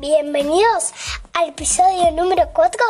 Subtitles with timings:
[0.00, 0.92] Bienvenidos
[1.34, 2.80] al episodio número 4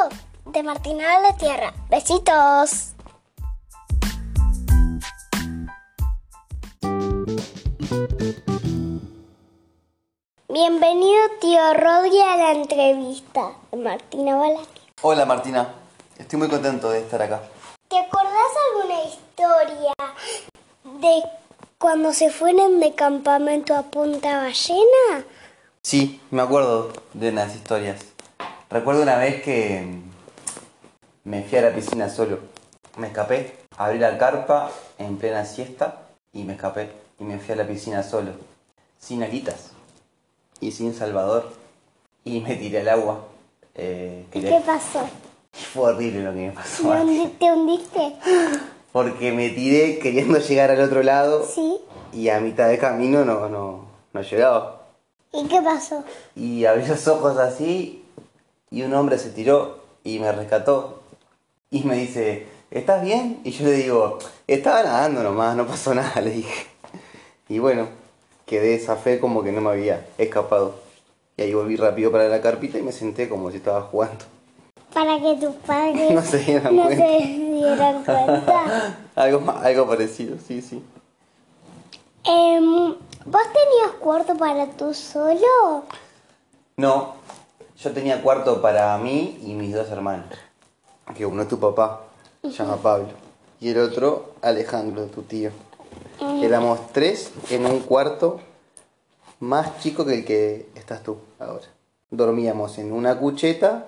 [0.45, 1.73] de Martina de la Tierra.
[1.89, 2.93] Besitos.
[10.51, 14.81] Bienvenido tío Rodri a la entrevista de Martina Balasque.
[15.01, 15.67] Hola Martina,
[16.19, 17.41] estoy muy contento de estar acá.
[17.89, 19.95] ¿Te acordás alguna historia
[21.01, 21.23] de
[21.79, 25.25] cuando se fueron de campamento a Punta Ballena?
[25.89, 28.01] Sí, me acuerdo de unas historias.
[28.69, 29.87] Recuerdo una vez que
[31.25, 32.41] me fui a la piscina solo.
[32.99, 36.03] Me escapé, abrí la carpa en plena siesta
[36.35, 36.91] y me escapé.
[37.19, 38.33] Y me fui a la piscina solo,
[38.99, 39.71] sin alitas
[40.61, 41.51] y sin Salvador.
[42.23, 43.21] Y me tiré al agua.
[43.75, 45.09] Eh, ¿Y qué pasó?
[45.73, 46.83] Fue horrible lo que me pasó.
[46.83, 48.13] ¿Te hundi- ¿Te hundiste?
[48.93, 51.79] Porque me tiré queriendo llegar al otro lado Sí.
[52.13, 54.78] y a mitad de camino no, no, no llegaba.
[55.33, 56.05] ¿Y qué pasó?
[56.35, 58.05] Y abrí los ojos así
[58.71, 61.03] y un hombre se tiró y me rescató.
[61.71, 63.41] Y me dice, ¿estás bien?
[63.45, 66.67] Y yo le digo, estaba nadando nomás, no pasó nada, le dije.
[67.49, 67.89] Y bueno,
[68.47, 70.75] quedé esa fe como que no me había escapado.
[71.37, 74.25] Y ahí volví rápido para la carpita y me senté como si estaba jugando.
[74.93, 77.07] Para que tus padres No se dieran no cuenta.
[77.07, 78.97] se dieran cuenta.
[79.15, 80.83] Algo, algo parecido, sí, sí.
[82.25, 82.95] Em,
[83.27, 85.85] ¿Vos tenías cuarto para tú solo?
[86.77, 87.15] No,
[87.77, 90.27] yo tenía cuarto para mí y mis dos hermanos.
[91.15, 92.05] Que uno es tu papá,
[92.43, 93.09] se llama Pablo.
[93.61, 95.51] Y el otro, Alejandro, tu tío.
[96.43, 98.41] Éramos tres en un cuarto
[99.41, 101.67] más chico que el que estás tú ahora.
[102.11, 103.87] Dormíamos en una cucheta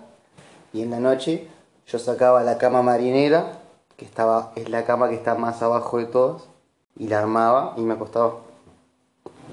[0.72, 1.48] y en la noche
[1.86, 3.58] yo sacaba la cama marinera,
[3.96, 6.42] que estaba, es la cama que está más abajo de todas,
[6.96, 8.34] y la armaba y me acostaba.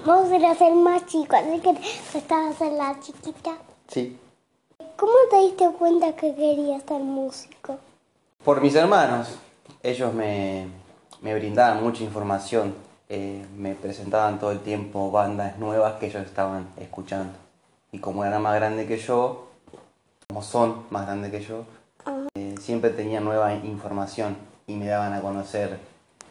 [0.04, 1.74] Vos eras el más chico, así que
[2.18, 3.56] estabas en la chiquita.
[3.88, 4.18] Sí,
[4.98, 7.78] ¿Cómo te diste cuenta que querías ser músico?
[8.44, 9.38] Por mis hermanos,
[9.80, 10.66] ellos me,
[11.20, 12.74] me brindaban mucha información,
[13.08, 17.32] eh, me presentaban todo el tiempo bandas nuevas que ellos estaban escuchando.
[17.92, 19.46] Y como eran más grandes que yo,
[20.26, 21.62] como son más grandes que yo,
[22.34, 25.78] eh, siempre tenían nueva información y me daban a conocer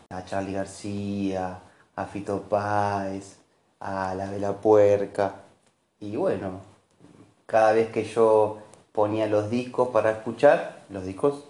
[0.09, 1.59] a Charlie García,
[1.95, 3.37] a Fito Páez,
[3.79, 5.35] a La Vela Puerca.
[5.99, 6.61] Y bueno,
[7.45, 8.59] cada vez que yo
[8.91, 11.43] ponía los discos para escuchar, los discos,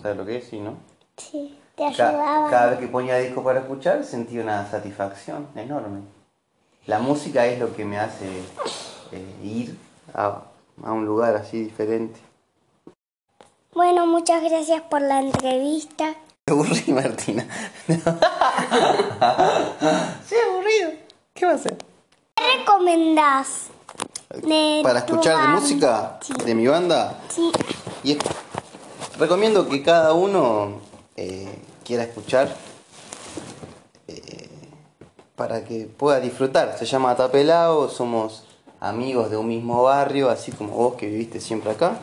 [0.00, 0.48] ¿sabes lo que es?
[0.48, 0.74] Sí, ¿no?
[1.16, 2.50] Sí, te ayudaba.
[2.50, 6.00] cada vez que ponía discos para escuchar sentía una satisfacción enorme.
[6.86, 8.28] La música es lo que me hace
[9.12, 9.76] eh, ir
[10.14, 10.42] a,
[10.84, 12.20] a un lugar así diferente.
[13.74, 16.14] Bueno, muchas gracias por la entrevista.
[16.48, 17.44] Me aburrí, Martina.
[17.88, 17.94] sí,
[20.48, 20.90] aburrido.
[21.34, 21.76] ¿Qué va a hacer?
[22.36, 23.62] ¿Qué recomendás?
[24.44, 26.34] de Para escuchar de música Sí.
[26.44, 27.50] de mi banda, Sí.
[28.04, 28.16] Y
[29.18, 30.74] recomiendo que cada uno
[31.16, 31.48] eh,
[31.84, 32.54] quiera escuchar
[34.06, 34.48] eh,
[35.34, 36.78] para que pueda disfrutar.
[36.78, 38.44] Se llama Tapelao, somos
[38.78, 41.98] amigos de un mismo barrio, así como vos que viviste siempre acá.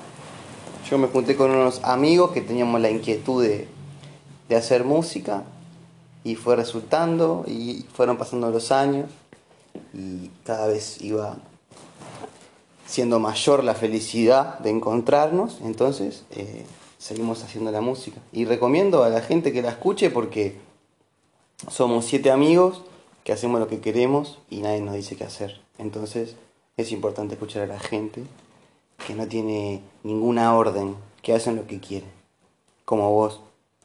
[0.90, 3.70] Yo me junté con unos amigos que teníamos la inquietud de,
[4.50, 5.44] de hacer música
[6.24, 9.10] y fue resultando y fueron pasando los años
[9.94, 11.38] y cada vez iba
[12.86, 16.66] siendo mayor la felicidad de encontrarnos, entonces eh,
[16.98, 18.22] seguimos haciendo la música.
[18.32, 20.58] Y recomiendo a la gente que la escuche porque
[21.70, 22.84] somos siete amigos
[23.24, 25.62] que hacemos lo que queremos y nadie nos dice qué hacer.
[25.78, 26.36] Entonces
[26.78, 28.24] es importante escuchar a la gente
[29.08, 32.10] que no tiene ninguna orden, que hacen lo que quieren.
[32.86, 33.40] Como vos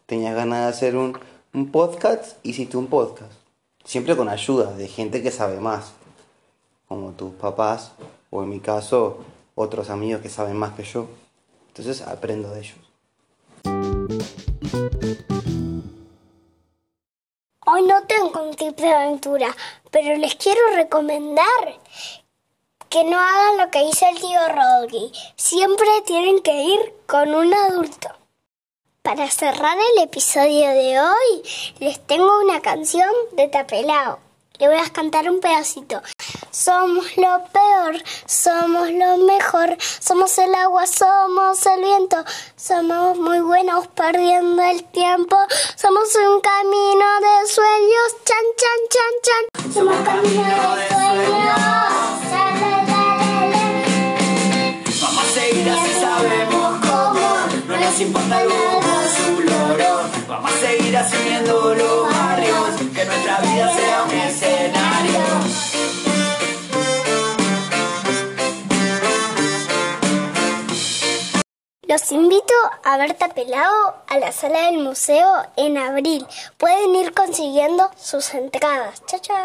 [0.08, 1.18] tenías ganas de hacer un,
[1.52, 3.30] un podcast, hiciste un podcast.
[3.84, 5.92] Siempre con ayuda de gente que sabe más
[6.88, 7.92] como tus papás
[8.30, 9.18] o en mi caso
[9.54, 11.08] otros amigos que saben más que yo.
[11.68, 12.78] Entonces aprendo de ellos.
[17.66, 19.54] Hoy no tengo un tip de aventura,
[19.90, 21.44] pero les quiero recomendar
[22.88, 25.12] que no hagan lo que hizo el tío Rodri.
[25.36, 28.08] Siempre tienen que ir con un adulto.
[29.08, 31.42] Para cerrar el episodio de hoy,
[31.78, 34.18] les tengo una canción de Tapelao.
[34.58, 36.02] Le voy a cantar un pedacito.
[36.50, 42.22] Somos lo peor, somos lo mejor, somos el agua, somos el viento,
[42.54, 45.38] somos muy buenos perdiendo el tiempo,
[45.74, 49.72] somos un camino de sueños, chan, chan, chan, chan.
[49.72, 51.58] Somos camino de sueños.
[55.00, 57.28] Vamos a seguir así sabemos cómo
[57.68, 58.77] No nos importa loro
[60.98, 65.20] los que nuestra vida sea un escenario.
[71.86, 72.54] Los invito
[72.84, 76.26] a ver Tapelao a la sala del museo en abril.
[76.56, 79.02] Pueden ir consiguiendo sus entradas.
[79.06, 79.38] Chao, chao.